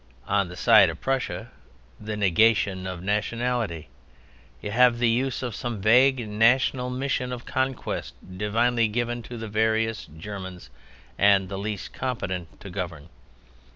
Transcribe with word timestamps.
On 0.27 0.47
the 0.47 0.55
side 0.55 0.89
of 0.89 0.99
Prussia 0.99 1.51
(the 1.99 2.17
negation 2.17 2.87
of 2.87 3.03
nationality) 3.03 3.87
you 4.59 4.71
have 4.71 4.97
the 4.97 5.07
use 5.07 5.43
of 5.43 5.53
some 5.53 5.79
vague 5.79 6.27
national 6.27 6.89
mission 6.89 7.31
of 7.31 7.45
conquest 7.45 8.15
divinely 8.35 8.87
given 8.87 9.21
to 9.21 9.37
the 9.37 9.47
very 9.47 9.83
various 9.83 10.05
Germans 10.07 10.71
and 11.19 11.49
the 11.49 11.59
least 11.59 11.93
competent 11.93 12.59
to 12.61 12.71
govern. 12.71 13.09